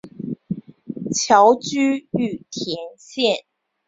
[1.13, 3.45] 侨居玉田县。